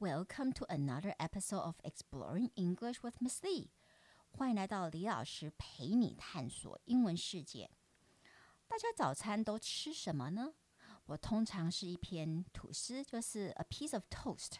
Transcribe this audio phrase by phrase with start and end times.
[0.00, 3.68] Welcome to another episode of Exploring English with Miss Lee。
[4.30, 7.70] 欢迎来到李老师陪你探索英文世界。
[8.66, 10.54] 大家早餐都吃什么呢？
[11.04, 14.52] 我通常是一片吐司，就是 a piece of toast，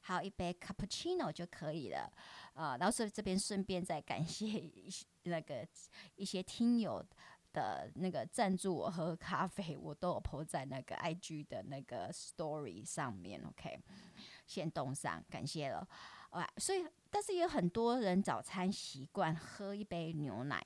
[0.00, 2.10] 还有一杯 cappuccino 就可以了。
[2.54, 5.68] 呃，然后是这边顺便再感谢一些那个
[6.14, 7.04] 一些听友
[7.52, 13.44] 的那个赞助我喝咖啡，我都有 po 在那个 IG 的那个 story 上面。
[13.46, 13.78] OK。
[14.46, 15.86] 先冻上，感谢了，
[16.30, 20.64] 啊，所以，但是也有很多人早餐习惯喝一杯牛奶，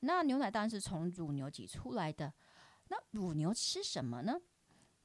[0.00, 2.32] 那牛奶当然是从乳牛挤出来的，
[2.88, 4.40] 那乳牛吃什么呢？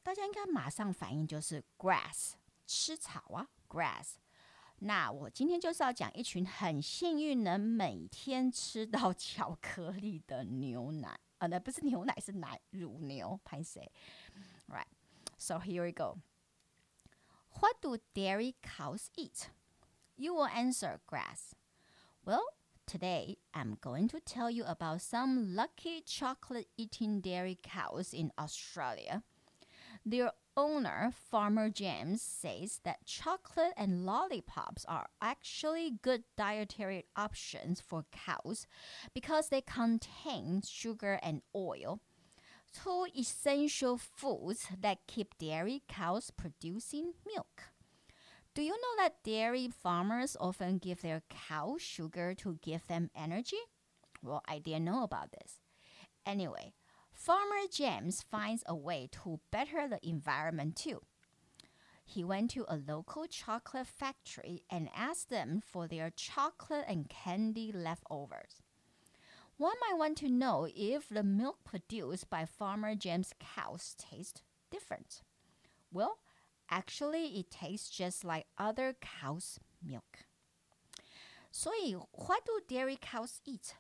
[0.04, 2.34] 大家应该马上反应就是 grass，
[2.66, 4.16] 吃草啊，grass。
[4.80, 13.91] 那我今天就是要讲一群很幸运能每天吃到巧克力的牛奶，啊，那不是牛奶，是奶乳牛，拍谁
[14.68, 16.20] ？Right，so here we go。
[17.59, 19.49] What do dairy cows eat?
[20.15, 21.55] You will answer grass.
[22.23, 22.45] Well,
[22.85, 29.23] today I'm going to tell you about some lucky chocolate eating dairy cows in Australia.
[30.05, 38.05] Their owner, Farmer James, says that chocolate and lollipops are actually good dietary options for
[38.12, 38.67] cows
[39.15, 42.01] because they contain sugar and oil
[42.83, 47.63] two essential foods that keep dairy cows producing milk.
[48.53, 53.57] Do you know that dairy farmers often give their cows sugar to give them energy?
[54.21, 55.61] Well, I didn't know about this.
[56.25, 56.73] Anyway,
[57.11, 61.01] Farmer James finds a way to better the environment too.
[62.05, 67.72] He went to a local chocolate factory and asked them for their chocolate and candy
[67.73, 68.61] leftovers.
[69.59, 75.22] One might want to know if the milk produced by Farmer James' cows tastes different.
[75.93, 76.19] Well,
[76.69, 80.26] actually, it tastes just like other cows' milk.
[81.53, 83.75] 所以，What do dairy cows eat？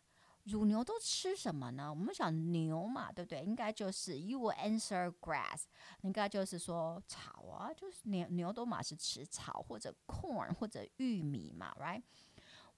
[0.44, 1.88] 乳牛都吃什么呢？
[1.88, 3.44] 我们想牛嘛，对不对？
[3.44, 5.62] 应该就是 you will answer grass，
[6.02, 11.74] 应该就是说草啊，就是牛牛都嘛是吃草或者 corn 或者玉米嘛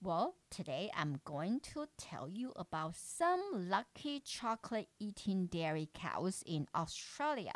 [0.04, 6.66] ，right？well, today I'm going to tell you about some lucky chocolate eating dairy cows in
[6.74, 7.54] Australia.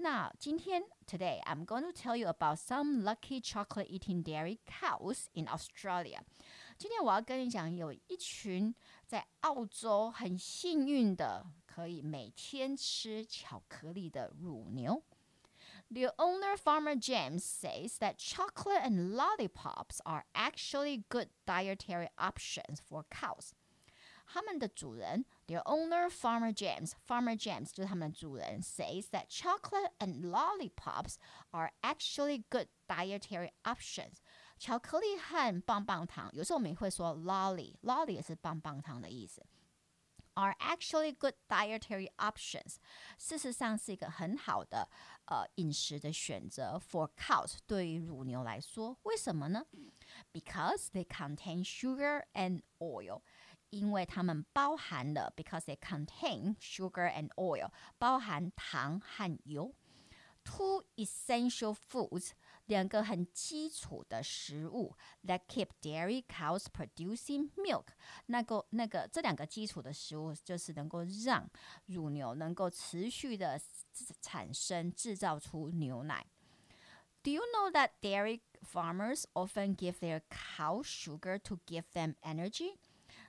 [0.00, 5.46] 那今天 today I'm going to tell you about some lucky chocolate eating dairy cows in
[5.46, 6.20] Australia.
[6.76, 8.74] 今天我要跟你讲，有一群
[9.06, 15.02] 在澳洲很幸运的，可以每天吃巧克力的乳牛。
[15.92, 23.04] the owner, Farmer James, says that chocolate and lollipops are actually good dietary options for
[23.10, 23.52] cows.
[24.30, 31.14] 他们的主人，their owner Farmer James, Farmer James 就是他们的主人，says that chocolate and lollipops
[31.52, 34.16] are actually good dietary options.
[34.58, 39.42] 巧克力和棒棒糖，有时候我们也会说 lolly，lolly 也是棒棒糖的意思。
[40.34, 42.76] are actually good dietary options，
[43.18, 44.88] 事实上是一个很好的
[45.24, 48.96] 呃饮食的选择 for cows 对于乳牛来说。
[49.02, 49.66] 为什么呢？
[50.32, 53.22] Because they contain sugar and oil，
[53.70, 59.74] 因为它们包含了 because they contain sugar and oil，包含糖和油。
[60.44, 62.30] Two essential foods
[62.67, 67.87] 两个很基础的食物，that keep dairy cows producing milk。
[68.27, 71.49] 那个那个这两个基础的食物，就是能够让
[71.87, 73.59] 乳牛能够持续的
[74.21, 76.25] 产生制造出牛奶。
[77.21, 82.77] Do you know that dairy farmers often give their cow sugar to give them energy？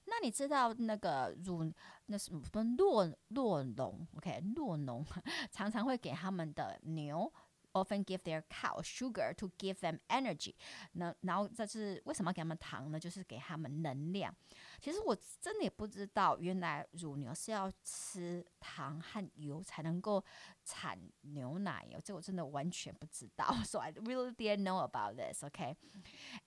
[0.07, 1.73] 那你知道那个乳
[2.07, 5.05] 那什么酪酪农？OK，酪农
[5.51, 7.33] 常常会给他们的牛。
[7.74, 10.56] often give their cow sugar to give them energy。
[10.94, 13.00] 那然后这是为什么要给他们糖呢？
[13.00, 14.36] 就是给他们能量。
[14.80, 20.24] 其实我真的也不知道，原来乳牛是要吃糖和油才能够
[20.66, 22.02] 产牛奶哦。
[22.04, 23.54] 这我真的完全不知道。
[23.64, 25.44] So I really didn't know about this.
[25.44, 25.76] Okay.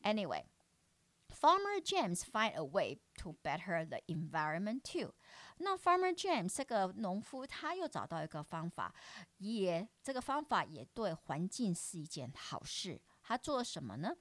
[0.02, 0.44] Anyway.
[1.39, 5.13] Farmer James find a way to better the environment too.
[5.59, 8.93] 那 Farmer James 这个农夫他又找到一个方法，
[9.37, 12.99] 也这个方法也对环境是一件好事。
[13.21, 14.15] 他做了什么呢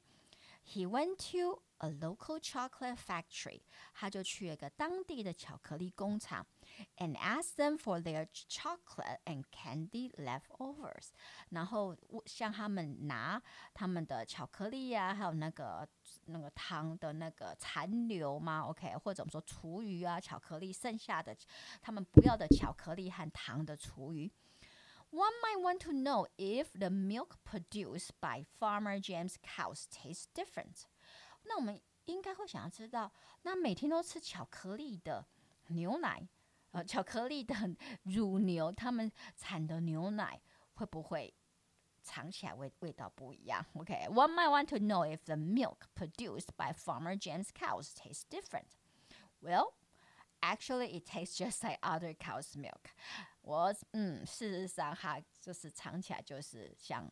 [0.66, 3.61] ？He went to a local chocolate factory，
[3.93, 6.45] 他就去了一个当地的巧克力工厂，
[6.97, 11.09] and asked them for their chocolate and candy leftovers，
[11.49, 13.41] 然后向他们拿
[13.73, 15.87] 他们的巧克力呀、啊，还有那个
[16.25, 21.35] 那个糖的那个残留嘛，OK，或者我们说厨余啊，巧克力剩下的
[21.81, 24.31] 他们不要的巧克力和糖的厨余。
[25.13, 30.85] One might want to know if the milk produced by Farmer James cows tastes different.
[31.48, 33.12] 那我们应该会想要知道，
[33.42, 35.26] 那每天都吃巧克力的
[35.68, 36.28] 牛奶，
[36.72, 37.54] 呃，巧克力的
[38.02, 40.40] 乳牛，他们产的牛奶
[40.74, 41.32] 会不会
[42.02, 48.76] 尝起来味味道不一样？OK, one might want to know if the milk produced by Farmer James cows tastes different.
[49.40, 49.74] Well.
[50.42, 52.92] Actually, it tastes just like other cow's milk.
[53.40, 57.10] 我嗯，事实上它就是尝起来就是像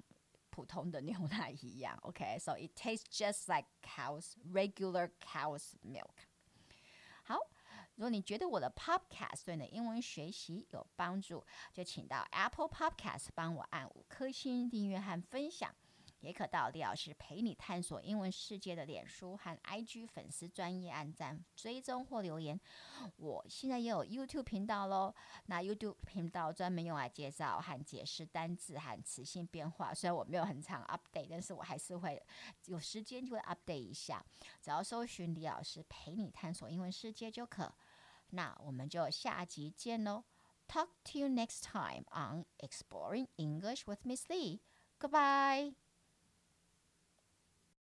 [0.55, 1.99] 普通的牛奶一样。
[2.03, 6.29] OK, so it tastes just like cow's regular cow's milk.
[7.25, 7.37] 好，
[7.97, 15.75] 如果你觉得我的 Podcast 对你的英文学习有帮助，就请到 Apple Podcast 帮我按五颗星订阅和分享。
[16.25, 22.59] 也可到李老师陪你探索英文世界的脸书和 IG 粉丝专业按赞、追踪或留言。
[23.17, 25.15] 我现在也有 YouTube 频道喽。
[25.47, 29.93] 那 YouTube 频道专门用来介绍和解释单字和词性变化。
[29.93, 32.21] 虽然我没有很常 update，但是我还是会
[32.67, 34.25] 有时间就会 update 一下。
[34.61, 37.73] 只要搜寻李老师陪你探索英文世界就可。
[38.31, 40.25] 那我们就下集见喽。
[40.67, 44.61] Talk to you next time on Exploring English with Miss Lee.
[44.99, 45.84] Goodbye.